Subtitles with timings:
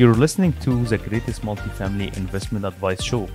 [0.00, 3.28] You're listening to the greatest multifamily investment advice show.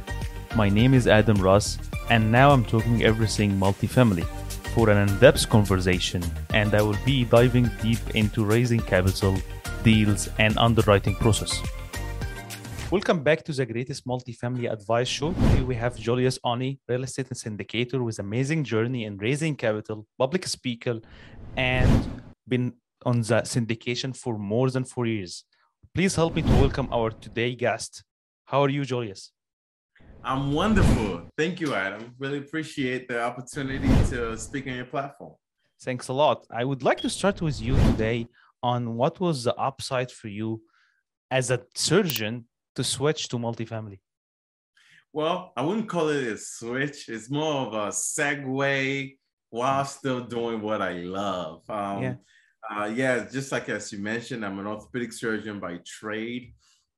[0.55, 1.77] My name is Adam Ras,
[2.09, 4.25] and now I'm talking everything multifamily
[4.73, 6.23] for an in depth conversation,
[6.55, 9.37] and I will be diving deep into raising capital,
[9.83, 11.61] deals, and underwriting process.
[12.89, 15.33] Welcome back to the greatest multifamily advice show.
[15.33, 20.47] Today we have Julius Oni, real estate syndicator with amazing journey in raising capital, public
[20.47, 20.99] speaker,
[21.55, 22.73] and been
[23.05, 25.45] on the syndication for more than four years.
[25.95, 28.03] Please help me to welcome our today guest.
[28.43, 29.31] How are you, Julius?
[30.25, 31.29] I'm wonderful.
[31.37, 32.13] Thank you, Adam.
[32.19, 35.35] Really appreciate the opportunity to speak on your platform.
[35.83, 36.45] Thanks a lot.
[36.51, 38.27] I would like to start with you today
[38.61, 40.61] on what was the upside for you
[41.31, 42.43] as a surgeon
[42.75, 43.99] to switch to multifamily?
[45.13, 47.07] Well, I wouldn't call it a switch.
[47.07, 49.15] It's more of a segue
[49.49, 51.61] while still doing what I love.
[51.69, 52.15] Um, yeah.
[52.69, 56.53] Uh, yeah, just like as you mentioned, I'm an orthopedic surgeon by trade,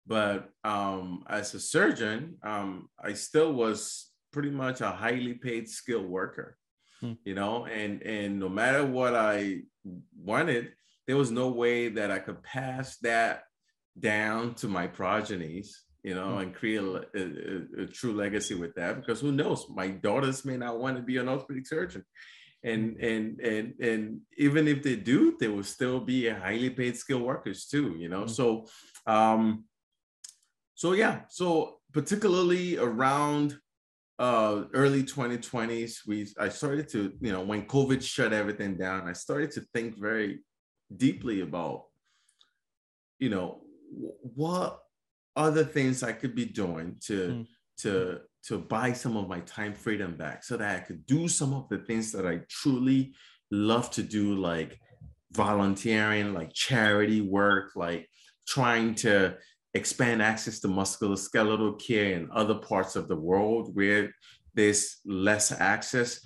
[0.05, 6.07] but um, as a surgeon, um, I still was pretty much a highly paid skilled
[6.07, 6.57] worker.
[7.01, 7.13] Hmm.
[7.25, 9.61] You know, and and no matter what I
[10.15, 10.71] wanted,
[11.05, 13.43] there was no way that I could pass that
[13.99, 16.39] down to my progenies, you know, mm-hmm.
[16.39, 18.97] and create a, a, a, true legacy with that.
[18.97, 22.03] Because who knows, my daughters may not want to be an orthopedic surgeon,
[22.63, 27.23] and and and and even if they do, they will still be highly paid skilled
[27.23, 28.23] workers too, you know.
[28.23, 28.33] Mm-hmm.
[28.33, 28.67] So,
[29.05, 29.65] um,
[30.75, 33.57] so yeah, so particularly around
[34.19, 39.13] uh early 2020s we i started to you know when covid shut everything down i
[39.13, 40.39] started to think very
[40.95, 41.83] deeply about
[43.19, 43.61] you know
[44.35, 44.79] what
[45.35, 47.47] other things I could be doing to mm.
[47.77, 51.53] to to buy some of my time freedom back so that I could do some
[51.53, 53.13] of the things that I truly
[53.51, 54.79] love to do, like
[55.33, 58.09] volunteering, like charity work, like
[58.47, 59.35] trying to
[59.73, 64.13] expand access to musculoskeletal care in other parts of the world where
[64.53, 66.21] there's less access.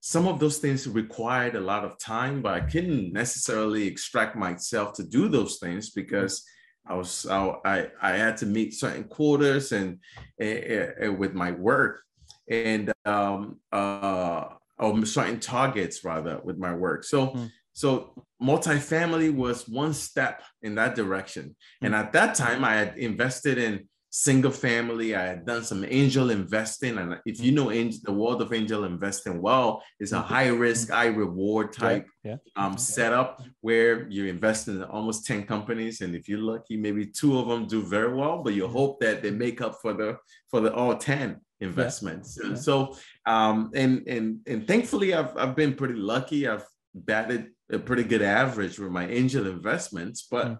[0.00, 4.92] Some of those things required a lot of time, but I couldn't necessarily extract myself
[4.94, 6.44] to do those things because
[6.86, 9.98] I was I I had to meet certain quotas and,
[10.38, 12.02] and, and with my work
[12.48, 14.44] and um uh
[14.78, 17.04] or certain targets rather with my work.
[17.04, 17.50] So mm.
[17.72, 21.56] so multifamily was one step in that direction.
[21.82, 21.86] Mm.
[21.86, 25.16] And at that time I had invested in single family.
[25.16, 26.98] I had done some angel investing.
[26.98, 30.90] And if you know angel, the world of angel investing well, it's a high risk,
[30.90, 32.64] high reward type yeah, yeah.
[32.64, 36.00] Um, setup where you invest in almost 10 companies.
[36.00, 39.20] And if you're lucky, maybe two of them do very well, but you hope that
[39.20, 40.16] they make up for the
[40.48, 42.38] for the all 10 investments.
[42.40, 42.54] Yeah.
[42.54, 46.46] So um, and and and thankfully I've I've been pretty lucky.
[46.46, 46.64] I've
[46.94, 50.58] batted a pretty good average with my angel investments, but mm.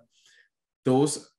[0.85, 1.31] those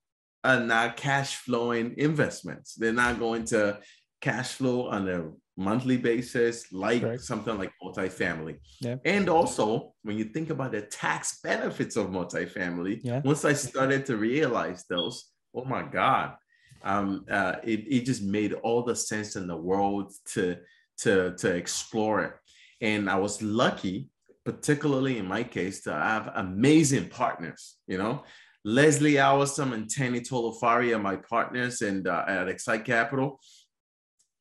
[0.45, 2.75] are not cash flowing investments.
[2.75, 3.79] They're not going to
[4.22, 7.23] cash flow on a monthly basis like Correct.
[7.23, 8.57] something like multifamily.
[8.81, 8.97] Yeah.
[9.06, 13.22] And also, when you think about the tax benefits of multifamily, yeah.
[13.23, 16.35] once I started to realize those, oh my God,
[16.83, 20.57] um, uh, it, it just made all the sense in the world to,
[21.00, 22.33] to, to explore it.
[22.81, 24.09] And I was lucky,
[24.44, 28.23] particularly in my case, to have amazing partners, you know,
[28.66, 33.40] Leslie Awasom and Tani Tolofari are my partners and uh, at Xsite Capital.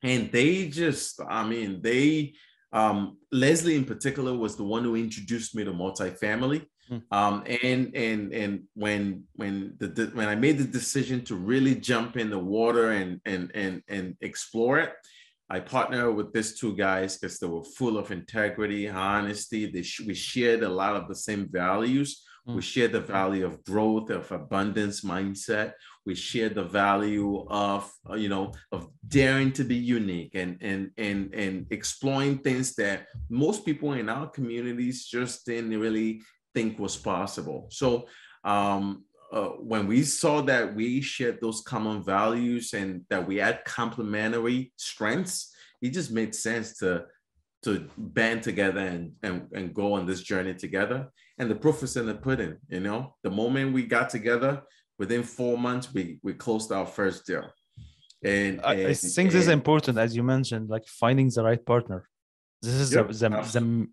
[0.03, 2.33] And they just, I mean, they,
[2.73, 6.65] um, Leslie in particular was the one who introduced me to multifamily.
[6.91, 7.03] Mm.
[7.11, 11.75] Um, and and and when when the, the when I made the decision to really
[11.75, 14.93] jump in the water and and and and explore it,
[15.49, 19.65] I partnered with these two guys because they were full of integrity, honesty.
[19.65, 22.23] They we shared a lot of the same values.
[22.47, 22.63] We mm.
[22.63, 25.73] share the value of growth, of abundance mindset.
[26.05, 30.91] We share the value of, uh, you know, of daring to be unique and and
[30.99, 36.21] and and exploring things that most people in our communities just didn't really
[36.55, 37.69] think was possible.
[37.71, 38.07] So
[38.45, 43.65] um, uh, when we saw that we shared those common values and that we had
[43.65, 47.07] complementary strengths, it just made sense to
[47.63, 51.09] to band together and, and, and go on this journey together.
[51.39, 54.63] And the proof is in the pudding, you know, the moment we got together,
[54.99, 57.45] within four months, we, we closed our first deal.
[58.23, 62.09] And, and I think this is important, as you mentioned, like finding the right partner.
[62.63, 63.89] This is yep, the, the, the,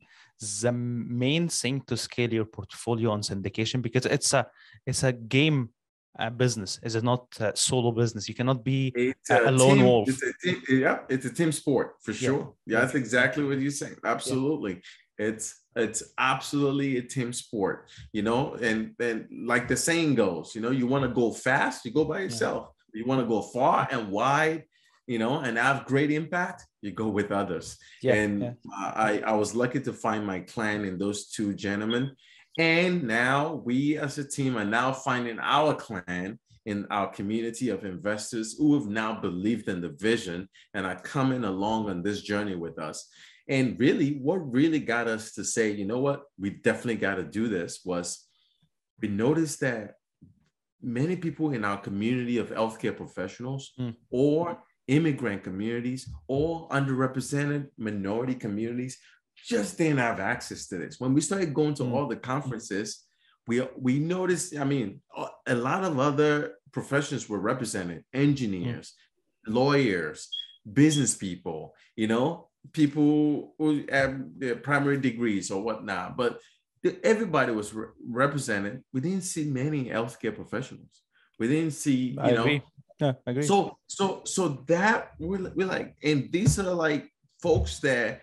[0.61, 4.47] the main thing to scale your portfolio on syndication because it's a
[4.85, 5.69] it's a game
[6.17, 6.79] a business?
[6.83, 8.27] Is it not a solo business?
[8.27, 8.93] You cannot be
[9.29, 10.09] a, a, lone team, wolf.
[10.09, 12.53] It's a team, yeah, it's a team sport for sure.
[12.65, 13.95] Yeah, yeah that's exactly what you're saying.
[14.03, 14.81] Absolutely.
[15.21, 20.61] It's it's absolutely a team sport, you know, and and like the saying goes, you
[20.61, 22.67] know, you want to go fast, you go by yourself.
[22.67, 22.99] Yeah.
[22.99, 24.63] You want to go far and wide,
[25.07, 27.77] you know, and have great impact, you go with others.
[28.01, 28.53] Yeah, and yeah.
[28.75, 32.11] I, I was lucky to find my clan in those two gentlemen.
[32.57, 37.85] And now we as a team are now finding our clan in our community of
[37.85, 42.55] investors who have now believed in the vision and are coming along on this journey
[42.55, 43.07] with us.
[43.51, 47.23] And really, what really got us to say, you know what, we definitely got to
[47.23, 48.25] do this was
[49.01, 49.95] we noticed that
[50.81, 53.93] many people in our community of healthcare professionals mm.
[54.09, 58.97] or immigrant communities or underrepresented minority communities
[59.35, 60.97] just didn't have access to this.
[60.97, 61.91] When we started going to mm.
[61.91, 63.03] all the conferences,
[63.47, 64.55] we we noticed.
[64.55, 65.01] I mean,
[65.45, 68.93] a lot of other professions were represented: engineers,
[69.45, 69.53] mm.
[69.53, 70.29] lawyers,
[70.71, 71.75] business people.
[71.97, 76.17] You know, people who have their primary degrees or whatnot.
[76.17, 76.39] But
[77.03, 78.83] everybody was re- represented.
[78.93, 81.01] We didn't see many healthcare professionals.
[81.39, 82.41] We didn't see, you I know.
[82.41, 82.61] Agree.
[82.99, 83.43] Yeah, I agree.
[83.43, 87.09] So, so, so that we're, we're like, and these are like
[87.41, 88.21] folks that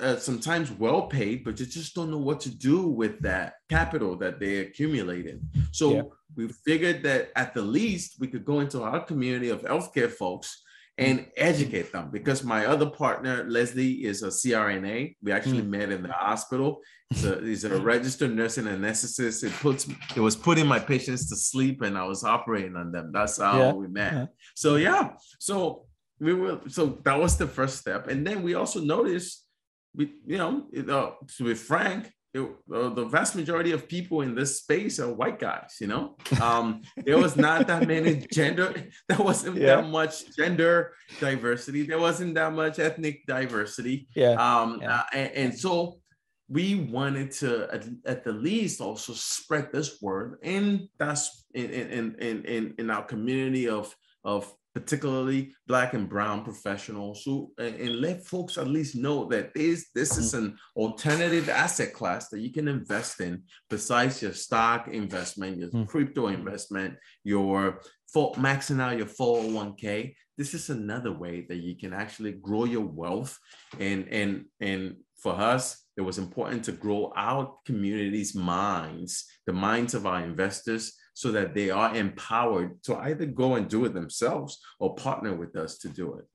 [0.00, 4.16] uh, sometimes well paid, but you just don't know what to do with that capital
[4.16, 5.40] that they accumulated.
[5.70, 6.02] So yeah.
[6.36, 10.61] we figured that at the least we could go into our community of healthcare folks
[10.98, 15.68] and educate them because my other partner leslie is a crna we actually mm.
[15.68, 16.80] met in the hospital.
[17.14, 19.44] So he's a registered nursing anesthetist.
[19.44, 23.10] It puts it was putting my patients to sleep and i was operating on them.
[23.12, 23.72] That's how yeah.
[23.72, 24.12] we met.
[24.12, 24.26] Yeah.
[24.54, 25.10] so yeah.
[25.38, 25.86] So
[26.20, 28.08] we were so that was the first step.
[28.08, 29.46] And then we also noticed
[29.94, 34.58] we, you know, uh, to be frank, it, the vast majority of people in this
[34.58, 35.76] space are white guys.
[35.80, 38.74] You know, um, there was not that many gender.
[39.08, 39.76] There wasn't yeah.
[39.76, 41.82] that much gender diversity.
[41.82, 44.08] There wasn't that much ethnic diversity.
[44.16, 44.32] Yeah.
[44.32, 45.00] Um, yeah.
[45.00, 46.00] Uh, and, and, so
[46.48, 52.14] we wanted to at, at, the least also spread this word, and that's in in
[52.18, 53.94] in in, in our community of
[54.24, 59.90] of particularly black and brown professionals who and let folks at least know that this
[59.94, 65.58] this is an alternative asset class that you can invest in besides your stock investment
[65.58, 65.86] your mm.
[65.86, 67.80] crypto investment your
[68.12, 72.86] for maxing out your 401k this is another way that you can actually grow your
[72.86, 73.38] wealth.
[73.78, 79.94] And and and for us it was important to grow our community's minds the minds
[79.94, 84.58] of our investors so that they are empowered to either go and do it themselves
[84.78, 86.26] or partner with us to do it.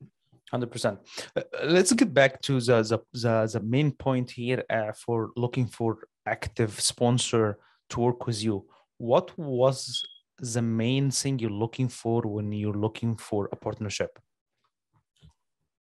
[0.52, 0.98] 100%
[1.36, 5.66] uh, let's get back to the the, the, the main point here uh, for looking
[5.66, 7.58] for active sponsor
[7.90, 8.64] to work with you.
[8.98, 10.02] What was
[10.38, 14.18] the main thing you're looking for when you're looking for a partnership?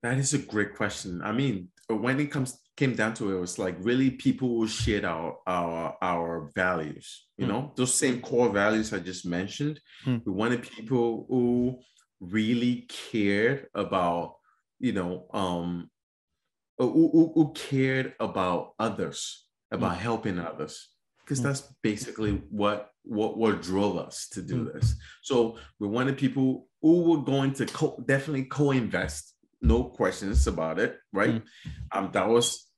[0.03, 1.23] That is a great question.
[1.23, 4.67] I mean when it comes came down to it, it was like really people who
[4.67, 7.49] shared our our our values you mm.
[7.49, 10.21] know those same core values i just mentioned mm.
[10.25, 11.79] we wanted people who
[12.21, 14.37] really cared about
[14.79, 15.91] you know um
[16.79, 19.99] who, who, who cared about others about mm.
[19.99, 20.91] helping others
[21.25, 21.45] because hmm.
[21.45, 24.75] that's basically what what what drove us to do hmm.
[24.75, 29.34] this so we wanted people who were going to co- definitely co-invest
[29.65, 31.35] no questions about it, right?
[31.35, 31.43] Mm.
[31.93, 32.69] Um, that was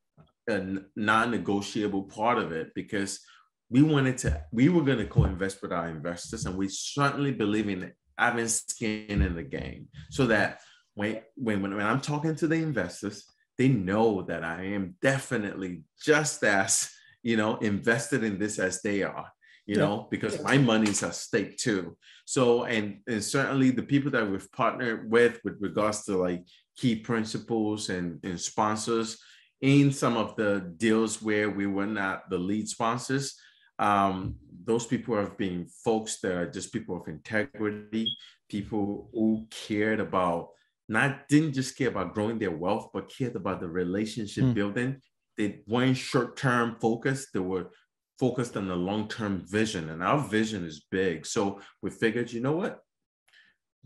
[0.49, 3.21] a non-negotiable part of it because
[3.69, 7.69] we wanted to, we were going to co-invest with our investors, and we certainly believe
[7.69, 10.61] in having skin in the game, so that
[10.95, 13.25] when when when I'm talking to the investors,
[13.59, 16.89] they know that I am definitely just as
[17.23, 19.31] you know invested in this as they are
[19.67, 19.85] you yeah.
[19.85, 21.97] know, because my money's at stake too.
[22.25, 26.47] So, and, and certainly the people that we've partnered with, with regards to like
[26.77, 29.19] key principals and, and sponsors
[29.61, 33.35] in some of the deals where we were not the lead sponsors.
[33.79, 38.09] Um, those people have been folks that are just people of integrity,
[38.49, 40.51] people who cared about
[40.89, 44.55] not didn't just care about growing their wealth, but cared about the relationship mm.
[44.55, 45.01] building.
[45.37, 47.29] They weren't short-term focused.
[47.33, 47.71] They were
[48.19, 51.27] focused on the long-term vision, and our vision is big.
[51.27, 52.79] So we figured, you know what?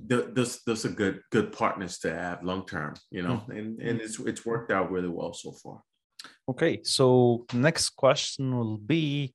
[0.06, 3.52] Those those are good good partners to have long term you know mm-hmm.
[3.52, 5.82] and and it's it's worked out really well so far.
[6.48, 9.34] Okay so next question will be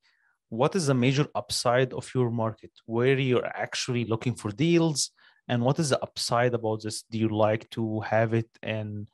[0.49, 2.71] what is the major upside of your market?
[2.85, 5.11] Where you're actually looking for deals
[5.47, 7.03] and what is the upside about this?
[7.03, 9.07] Do you like to have it in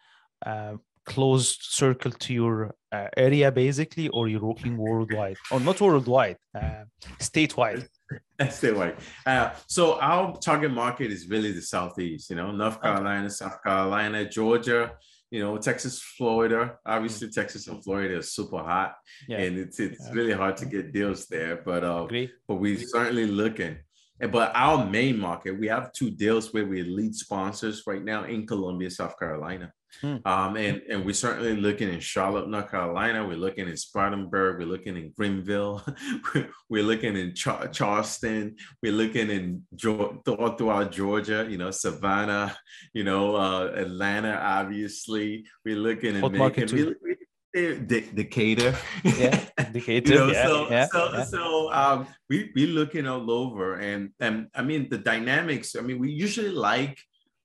[0.46, 5.38] uh, closed circle to your uh, area basically or you're working worldwide?
[5.52, 6.86] Or not worldwide uh,
[7.20, 7.88] statewide
[8.42, 9.00] Statewide.
[9.26, 14.28] Uh, so our target market is really the Southeast, you know, North Carolina, South Carolina,
[14.28, 14.94] Georgia,
[15.30, 16.78] you know, Texas, Florida.
[16.86, 17.34] Obviously, mm.
[17.34, 18.96] Texas and Florida is super hot,
[19.28, 19.38] yeah.
[19.38, 20.14] and it's it's yeah.
[20.14, 21.62] really hard to get deals there.
[21.64, 22.08] But uh,
[22.48, 23.78] but we're certainly looking.
[24.20, 28.46] But our main market, we have two deals where we're lead sponsors right now in
[28.46, 29.74] Columbia, South Carolina.
[30.00, 30.18] Hmm.
[30.26, 33.28] Um, and, and we're certainly looking in Charlotte, North Carolina.
[33.28, 34.60] We're looking in Spartanburg.
[34.60, 35.86] We're looking in Greenville.
[36.70, 38.56] we're looking in Char- Charleston.
[38.82, 42.56] We're looking in all throughout Georgia, you know, Savannah,
[42.94, 45.46] you know, uh, Atlanta, obviously.
[45.66, 46.68] We're looking in Macon.
[46.72, 47.18] We,
[47.54, 48.78] Decatur.
[49.04, 49.44] Yeah,
[49.74, 50.14] Decatur.
[50.14, 51.24] you know, yeah, so yeah, so yeah.
[51.26, 55.76] so um, we we looking all over, and and I mean the dynamics.
[55.76, 56.98] I mean, we usually like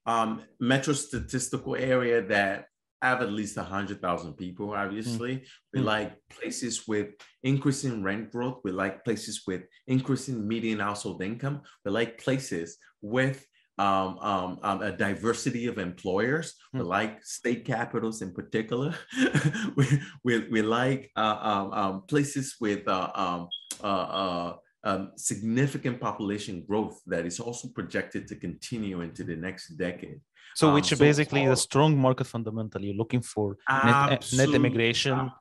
[0.07, 2.67] um, metro statistical area that
[3.03, 5.37] have at least 100,000 people, obviously.
[5.37, 5.45] Mm.
[5.75, 5.85] We mm.
[5.85, 7.09] like places with
[7.43, 8.61] increasing rent growth.
[8.65, 11.63] We like places with increasing median household income.
[11.85, 13.47] We like places with
[13.79, 16.55] um, um, um, a diversity of employers.
[16.75, 16.79] Mm.
[16.79, 18.95] We like state capitals in particular.
[19.77, 19.87] we,
[20.25, 23.49] we, we like uh, um, um, places with uh, um,
[23.83, 24.57] uh, uh
[24.87, 30.21] um, significant population growth that is also projected to continue into the next decade.
[30.55, 34.51] So, which um, so basically all, the strong market fundamental you're looking for net, net
[34.51, 35.33] immigration,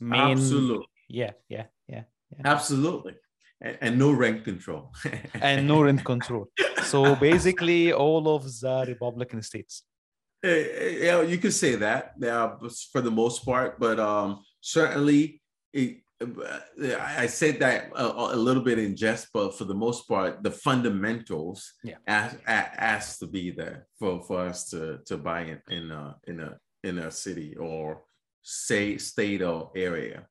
[0.00, 2.42] main, absolutely, yeah, yeah, yeah, yeah.
[2.52, 3.14] absolutely,
[3.60, 4.92] and, and, no rent control,
[5.34, 6.48] and no rent control.
[6.82, 9.84] So basically, all of the Republican states.
[10.42, 12.14] Eh, eh, yeah, you could say that.
[12.18, 12.54] Yeah,
[12.90, 15.42] for the most part, but um, certainly.
[15.72, 16.03] It,
[17.00, 20.50] I said that a, a, little bit in jest, but for the most part, the
[20.50, 21.96] fundamentals yeah.
[22.06, 26.58] has to be there for, for us to, to buy in, in a in a
[26.82, 28.02] in a city or
[28.42, 30.26] say state or area.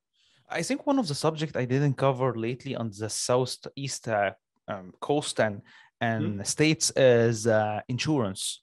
[0.48, 4.32] I think one of the subject I didn't cover lately on the southeast uh,
[4.68, 5.62] um, coast and
[6.00, 6.42] and mm-hmm.
[6.42, 8.60] states is uh, insurance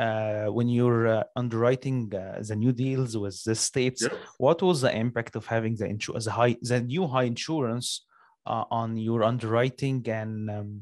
[0.00, 4.06] uh, when you're uh, underwriting uh, the new deals with the states,
[4.38, 8.06] what was the impact of having the insurance, the high, the new high insurance
[8.46, 10.02] uh, on your underwriting?
[10.08, 10.80] And um,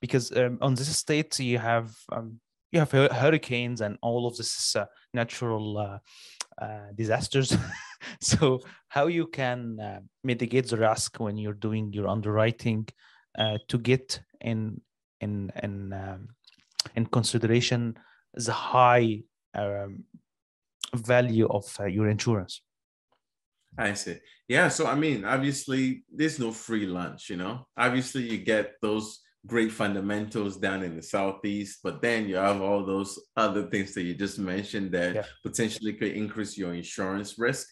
[0.00, 2.38] because um, on this state you have um,
[2.70, 5.98] you have hurricanes and all of this uh, natural
[6.62, 7.56] uh, disasters.
[8.20, 12.86] so how you can mitigate the risk when you're doing your underwriting
[13.66, 14.80] to get in
[15.20, 16.28] in in um,
[16.94, 17.96] in consideration
[18.34, 19.22] the high
[19.54, 20.04] um,
[20.94, 22.62] value of uh, your insurance.
[23.78, 24.18] I see.
[24.48, 24.68] Yeah.
[24.68, 27.66] So, I mean, obviously, there's no free lunch, you know?
[27.76, 32.84] Obviously, you get those great fundamentals down in the Southeast, but then you have all
[32.84, 35.24] those other things that you just mentioned that yeah.
[35.44, 37.68] potentially could increase your insurance risk.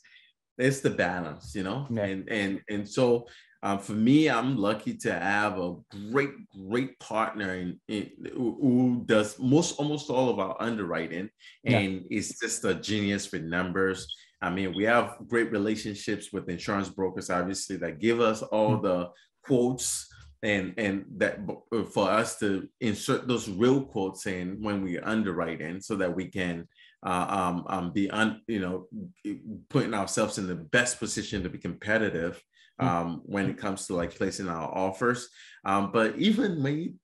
[0.56, 1.86] It's the balance, you know?
[1.90, 2.04] Yeah.
[2.04, 3.26] And, and, and so,
[3.62, 5.74] um, for me, I'm lucky to have a
[6.10, 6.30] great,
[6.68, 11.28] great partner in, in who, does most almost all of our underwriting
[11.64, 12.18] and yeah.
[12.18, 14.06] is just a genius with numbers.
[14.40, 18.86] I mean, we have great relationships with insurance brokers, obviously, that give us all mm-hmm.
[18.86, 19.10] the
[19.42, 20.08] quotes
[20.42, 21.40] and and that
[21.90, 26.26] for us to insert those real quotes in when we underwrite in so that we
[26.26, 26.68] can
[27.04, 28.86] uh, um, um, be un, you know
[29.68, 32.42] putting ourselves in the best position to be competitive.
[32.80, 35.28] Um, when it comes to like placing our offers.
[35.64, 36.94] Um, but even when you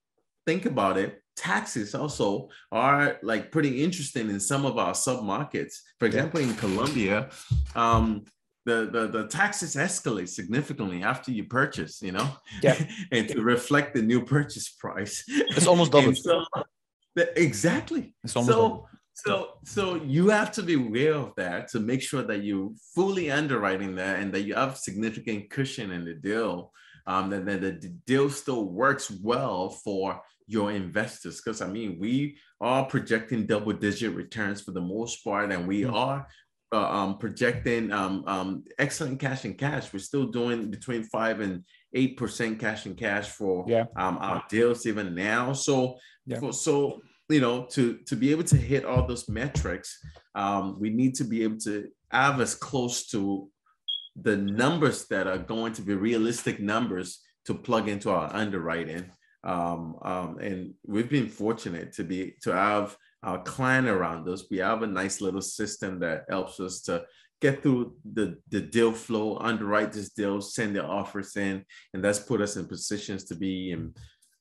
[0.45, 5.81] think about it, taxes also are like pretty interesting in some of our sub markets.
[5.99, 6.47] For example, yeah.
[6.47, 7.29] in Columbia,
[7.75, 8.23] um,
[8.65, 12.27] the, the, the taxes escalate significantly after you purchase, you know,
[12.63, 15.23] yeah, and to reflect the new purchase price.
[15.27, 16.13] It's almost double.
[17.17, 18.13] So, exactly.
[18.25, 18.89] It's almost so, double.
[19.15, 23.31] So, so you have to be aware of that to make sure that you fully
[23.31, 26.71] underwriting that and that you have significant cushion in the deal.
[27.07, 31.39] Um, that, that the deal still works well for your investors.
[31.39, 35.93] Because I mean, we are projecting double-digit returns for the most part, and we mm-hmm.
[35.93, 36.27] are
[36.73, 39.93] uh, um, projecting um, um, excellent cash and cash.
[39.93, 43.85] We're still doing between five and eight percent cash and cash for yeah.
[43.95, 45.53] um, our deals even now.
[45.53, 46.39] So, yeah.
[46.39, 49.99] for, so you know, to to be able to hit all those metrics,
[50.35, 53.49] um, we need to be able to have as close to
[54.21, 59.11] the numbers that are going to be realistic numbers to plug into our underwriting.
[59.43, 64.45] Um, um, and we've been fortunate to be to have our client around us.
[64.49, 67.05] We have a nice little system that helps us to
[67.41, 71.63] get through the, the deal flow, underwrite this deal, send the offers in,
[71.93, 73.93] and that's put us in positions to be in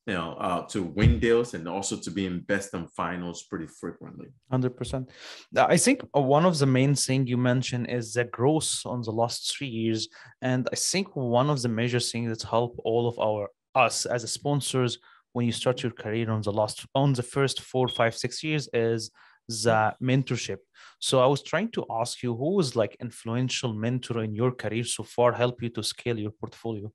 [0.06, 3.66] you know, uh, to win deals and also to be in best and finals pretty
[3.66, 4.28] frequently.
[4.50, 5.10] Hundred percent.
[5.56, 9.12] I think uh, one of the main thing you mentioned is the growth on the
[9.12, 10.08] last three years,
[10.42, 14.30] and I think one of the major things that help all of our us as
[14.30, 14.98] sponsors
[15.32, 18.68] when you start your career on the last on the first four, five, six years
[18.72, 19.10] is
[19.48, 20.58] the mentorship.
[21.00, 24.84] So I was trying to ask you who was like influential mentor in your career
[24.84, 26.90] so far help you to scale your portfolio?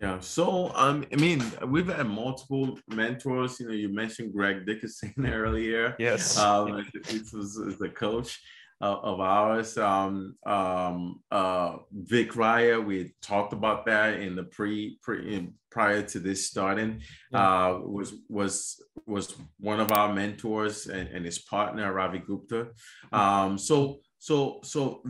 [0.00, 0.18] Yeah.
[0.20, 3.60] So um, I mean, we've had multiple mentors.
[3.60, 5.94] You know, you mentioned Greg Dickerson earlier.
[5.98, 6.36] Yes.
[6.38, 8.40] Um, this was the coach
[8.80, 9.78] uh, of ours.
[9.78, 16.02] Um, um, uh, Vic Raya, we talked about that in the pre pre in, prior
[16.02, 17.00] to this starting.
[17.32, 22.68] Uh, was was was one of our mentors and, and his partner Ravi Gupta.
[23.12, 25.02] Um, so so so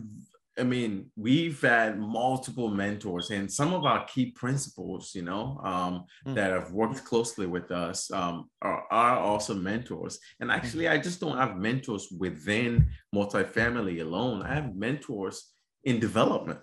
[0.58, 6.04] I mean, we've had multiple mentors, and some of our key principals, you know, um,
[6.26, 6.34] mm.
[6.34, 10.18] that have worked closely with us um, are, are, also mentors.
[10.40, 10.56] And hmm.
[10.56, 14.42] actually, I just don't have mentors within multifamily alone.
[14.42, 15.50] I have mentors
[15.82, 16.60] in development,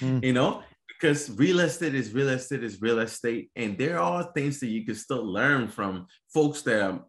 [0.00, 0.24] mm.
[0.24, 4.60] you know, because real estate is real estate is real estate, and there are things
[4.60, 7.04] that you can still learn from folks that are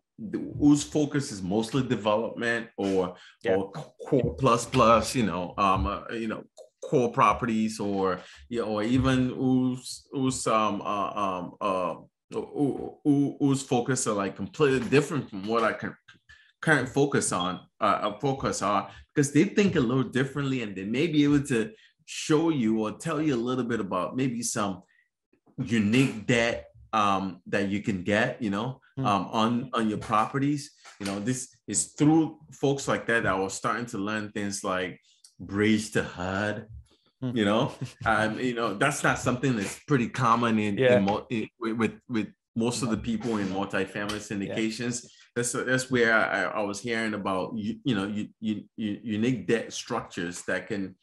[0.60, 3.56] whose focus is mostly development or yeah.
[3.56, 6.44] or core plus plus, you know, um, uh, you know,
[6.84, 11.96] core properties or you know, or even whose whose um uh, um uh
[12.32, 15.96] who, who, whose focus are like completely different from what I can
[16.62, 21.08] current focus on uh focus on because they think a little differently and they may
[21.08, 21.72] be able to
[22.06, 24.82] show you or tell you a little bit about maybe some
[25.58, 29.06] unique debt um, that you can get, you know, hmm.
[29.06, 30.72] um, on on your properties.
[31.00, 34.64] You know, this is through folks like that that I was starting to learn things
[34.64, 35.00] like
[35.40, 36.68] bridge to HUD.
[37.22, 37.36] Hmm.
[37.36, 37.72] You know,
[38.06, 40.98] um, you know that's not something that's pretty common in, yeah.
[40.98, 45.04] in, in with with most of the people in multifamily syndications.
[45.04, 45.10] Yeah.
[45.36, 49.48] That's that's where I, I was hearing about you, you know you, you, you, unique
[49.48, 50.96] debt structures that can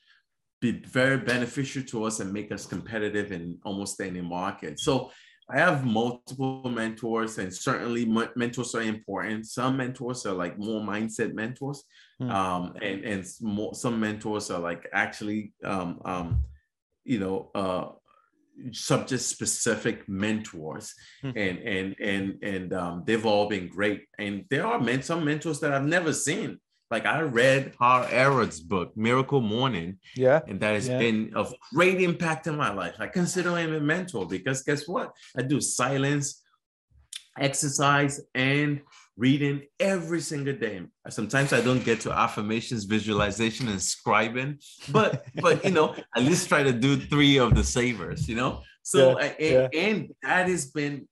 [0.60, 4.78] be very beneficial to us and make us competitive in almost any market.
[4.78, 5.10] So
[5.52, 9.46] I have multiple mentors, and certainly mentors are important.
[9.46, 11.84] Some mentors are like more mindset mentors,
[12.20, 12.30] mm.
[12.30, 16.44] um, and and more, some mentors are like actually, um, um,
[17.04, 17.88] you know, uh,
[18.72, 21.32] subject specific mentors, mm.
[21.36, 24.06] and and and and um, they've all been great.
[24.18, 26.58] And there are men, some mentors that I've never seen
[26.90, 29.98] like I read Hal Elrod's book, Miracle Morning.
[30.16, 30.40] Yeah.
[30.46, 30.98] And that has yeah.
[30.98, 32.96] been of great impact in my life.
[32.98, 35.12] I consider him a mentor because guess what?
[35.36, 36.42] I do silence,
[37.38, 38.80] exercise, and
[39.16, 40.82] reading every single day.
[41.08, 44.58] Sometimes I don't get to affirmations, visualization, and scribing,
[44.90, 48.62] but but you know, at least try to do three of the savers, you know.
[48.82, 49.80] So yeah, and, yeah.
[49.80, 51.06] and that has been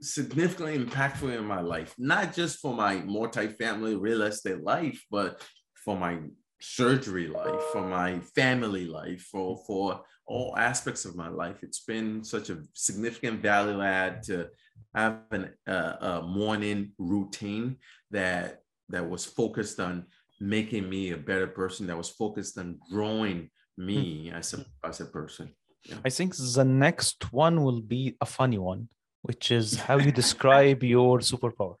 [0.00, 5.40] significantly impactful in my life, not just for my multi-family real estate life, but
[5.84, 6.18] for my
[6.60, 11.62] surgery life, for my family life, for for all aspects of my life.
[11.62, 14.48] It's been such a significant value add to
[14.94, 17.76] have an, uh, a morning routine
[18.10, 20.06] that that was focused on
[20.40, 24.36] making me a better person, that was focused on growing me hmm.
[24.36, 25.54] as a as a person.
[25.84, 25.96] Yeah.
[26.04, 28.88] I think the next one will be a funny one
[29.24, 31.76] which is how you describe your superpower.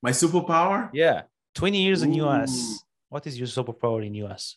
[0.00, 0.88] My superpower?
[0.92, 1.22] Yeah.
[1.56, 2.06] 20 years Ooh.
[2.06, 2.78] in US.
[3.08, 4.56] What is your superpower in US?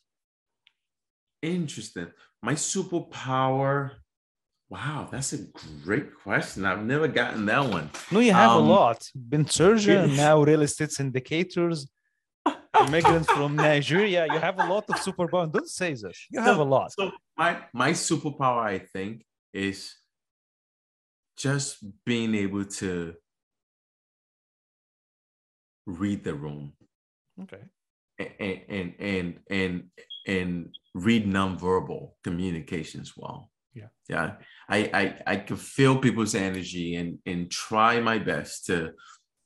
[1.42, 2.12] Interesting.
[2.44, 3.92] My superpower.
[4.70, 5.40] Wow, that's a
[5.84, 6.66] great question.
[6.66, 7.90] I've never gotten that one.
[8.12, 9.10] No, you have um, a lot.
[9.16, 11.88] Been surgeon, now real estate syndicators,
[12.80, 14.28] immigrant from Nigeria.
[14.32, 15.52] You have a lot of superpower.
[15.52, 16.28] Don't say this.
[16.30, 16.92] You have so, a lot.
[16.92, 19.99] So my my superpower, I think, is
[21.40, 23.16] just being able to
[25.86, 26.74] read the room.
[27.42, 27.64] Okay.
[28.20, 29.84] And and and and
[30.28, 33.50] and read nonverbal communications well.
[33.74, 33.88] Yeah.
[34.10, 34.34] Yeah.
[34.68, 38.92] I I I can feel people's energy and and try my best to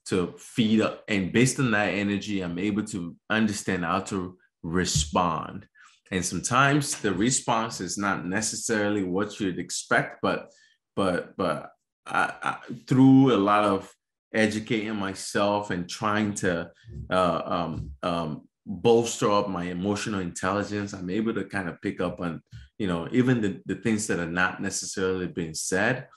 [0.06, 5.66] to feed up and based on that energy i'm able to understand how to respond
[6.12, 10.52] and sometimes the response is not necessarily what you'd expect but
[10.96, 11.73] but but
[12.06, 13.92] I, through a lot of
[14.34, 16.72] educating myself and trying to
[17.10, 22.20] uh, um, um, bolster up my emotional intelligence, I'm able to kind of pick up
[22.20, 22.42] on,
[22.78, 26.08] you know, even the, the things that are not necessarily being said.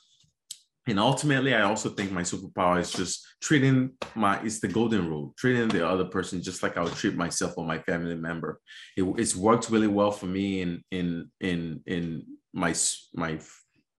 [0.88, 5.34] And ultimately, I also think my superpower is just treating my, it's the golden rule,
[5.36, 8.60] treating the other person just like I would treat myself or my family member.
[8.96, 12.22] It, it's worked really well for me in, in, in, in
[12.52, 12.72] my,
[13.14, 13.40] my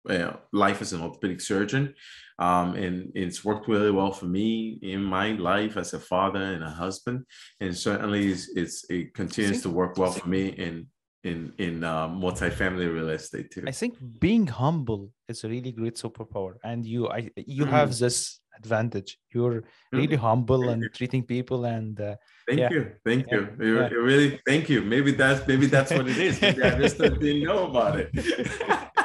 [0.09, 1.95] uh, life as an orthopedic surgeon.
[2.39, 6.63] Um, and it's worked really well for me in my life as a father and
[6.63, 7.25] a husband.
[7.61, 10.87] And certainly it's, it's it continues to work well for me in
[11.25, 13.65] in in uh, multifamily real estate too.
[13.67, 17.73] I think being humble is a really great superpower, and you I you mm-hmm.
[17.73, 19.19] have this advantage.
[19.33, 22.17] You're really humble and treating people and uh,
[22.49, 22.71] thank yeah.
[22.71, 23.47] you, thank yeah.
[23.61, 23.75] you.
[23.75, 23.89] Yeah.
[23.89, 24.83] really thank you.
[24.83, 26.43] Maybe that's maybe that's what it is.
[26.43, 28.11] I just didn't know about it.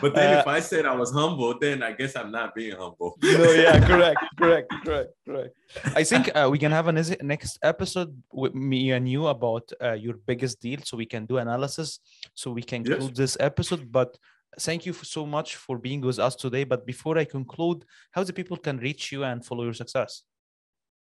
[0.00, 2.76] but then uh, if I said I was humble, then I guess I'm not being
[2.76, 3.16] humble.
[3.22, 5.56] no, yeah, correct, correct, correct, correct.
[5.94, 9.92] I think uh, we can have a next episode with me and you about uh,
[9.92, 12.00] your biggest deal, so we can do analysis,
[12.34, 12.90] so we can yes.
[12.90, 13.90] conclude this episode.
[13.90, 14.16] But
[14.60, 16.64] thank you so much for being with us today.
[16.64, 20.22] But before I conclude, how the people can reach you and follow your success?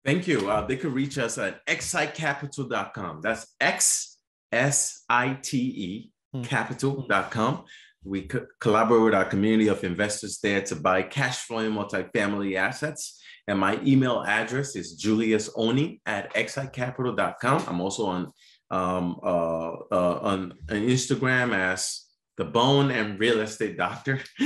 [0.04, 0.50] Thank you.
[0.50, 3.20] Uh, they can reach us at xsitecapital.com.
[3.20, 4.18] That's X
[4.50, 6.42] S I T E hmm.
[6.42, 7.64] capital.com.
[8.04, 13.20] We co- collaborate with our community of investors there to buy cash flowing multifamily assets.
[13.48, 17.64] And my email address is juliusoni at xsitecapital.com.
[17.66, 18.32] I'm also on
[18.70, 24.20] um, uh, uh, on, on Instagram as the bone and real estate doctor.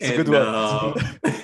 [0.00, 0.28] and.
[0.28, 0.94] Uh,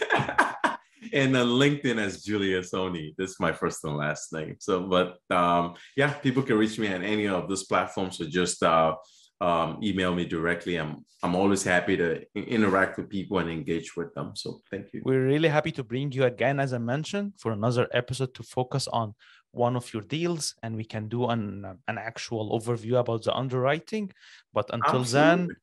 [1.13, 3.15] and then LinkedIn as Julius Oni.
[3.17, 4.57] This is my first and last name.
[4.61, 8.19] So, but um, yeah, people can reach me on any of those platforms.
[8.19, 8.95] So just uh,
[9.41, 10.77] um, email me directly.
[10.77, 14.37] I'm I'm always happy to interact with people and engage with them.
[14.37, 15.03] So thank you.
[15.05, 18.87] We're really happy to bring you again, as I mentioned, for another episode to focus
[18.87, 19.15] on
[19.51, 24.13] one of your deals and we can do an, an actual overview about the underwriting.
[24.53, 25.49] But until Absolutely.
[25.49, 25.57] then,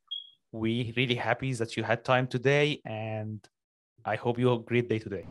[0.51, 3.39] we really happy that you had time today and
[4.03, 5.25] I hope you have a great day today.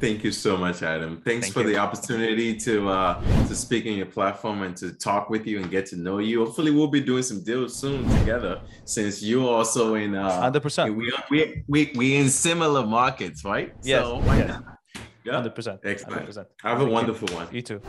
[0.00, 1.22] Thank you so much, Adam.
[1.24, 1.68] Thanks Thank for you.
[1.68, 5.70] the opportunity to uh, to speak on your platform and to talk with you and
[5.70, 6.44] get to know you.
[6.44, 8.60] Hopefully, we'll be doing some deals soon together.
[8.84, 13.72] Since you're also in uh, hundred percent, we we we we in similar markets, right?
[13.82, 14.02] Yes.
[14.02, 14.60] So, yes.
[15.24, 15.32] Yeah.
[15.32, 15.78] 100%.
[15.84, 16.28] Excellent.
[16.28, 16.46] 100%.
[16.62, 17.48] Have a wonderful one.
[17.50, 17.80] You too.